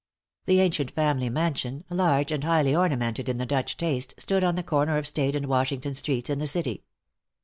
The 0.47 0.61
ancient 0.61 0.89
family 0.89 1.29
mansion, 1.29 1.83
large 1.91 2.31
and 2.31 2.43
highly 2.43 2.75
ornamented 2.75 3.29
in 3.29 3.37
the 3.37 3.45
Dutch 3.45 3.77
taste, 3.77 4.15
stood 4.17 4.43
on 4.43 4.55
the 4.55 4.63
corner 4.63 4.97
of 4.97 5.05
State 5.05 5.35
and 5.35 5.45
Washington 5.45 5.93
streets, 5.93 6.27
in 6.31 6.39
the 6.39 6.47
city. 6.47 6.85